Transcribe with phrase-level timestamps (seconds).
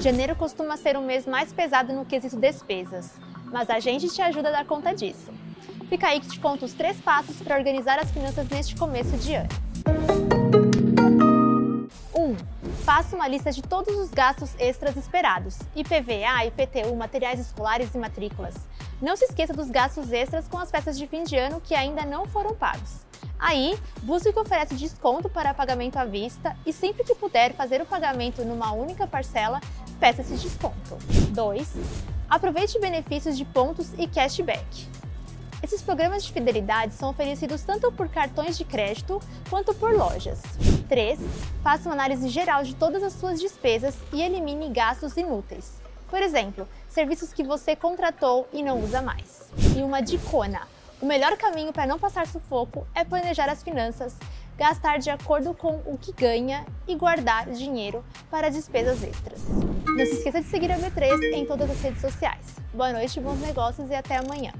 [0.00, 3.20] Janeiro costuma ser um mês mais pesado no quesito despesas,
[3.52, 5.30] mas a gente te ajuda a dar conta disso.
[5.90, 9.34] Fica aí que te conto os três passos para organizar as finanças neste começo de
[9.34, 9.48] ano.
[12.14, 12.18] 1.
[12.18, 12.34] Um,
[12.82, 18.54] faça uma lista de todos os gastos extras esperados: IPVA, IPTU, materiais escolares e matrículas.
[19.02, 22.06] Não se esqueça dos gastos extras com as festas de fim de ano que ainda
[22.06, 23.04] não foram pagos.
[23.38, 27.80] Aí, busque o que oferece desconto para pagamento à vista e sempre que puder fazer
[27.80, 29.60] o pagamento numa única parcela,
[30.00, 30.96] peça esse desconto.
[31.30, 31.68] 2.
[32.28, 34.88] Aproveite benefícios de pontos e cashback.
[35.62, 40.40] Esses programas de fidelidade são oferecidos tanto por cartões de crédito quanto por lojas.
[40.88, 41.20] 3.
[41.62, 45.78] Faça uma análise geral de todas as suas despesas e elimine gastos inúteis.
[46.08, 49.50] Por exemplo, serviços que você contratou e não usa mais.
[49.76, 50.62] E uma dicona:
[51.00, 54.16] o melhor caminho para não passar sufoco é planejar as finanças,
[54.60, 59.42] gastar de acordo com o que ganha e guardar dinheiro para despesas extras.
[59.48, 62.56] Não se esqueça de seguir a B3 em todas as redes sociais.
[62.74, 64.52] Boa noite, bons negócios e até amanhã.